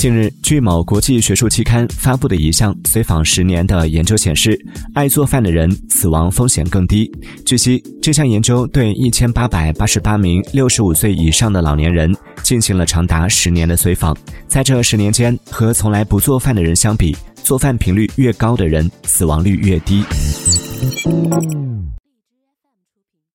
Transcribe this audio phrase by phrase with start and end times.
[0.00, 4.58] 近日据某国际学术期刊发布的一项随访十年的研究显示
[4.94, 7.12] 爱做饭的人死亡风险更低。
[7.44, 14.16] 据悉这项研究对一千八百八十八名六十五岁以上的老年人进行了长达十年的随访。
[14.48, 17.14] 在这十年间和从来不做饭的人相比
[17.44, 20.02] 做饭频率越高的人死亡率越低。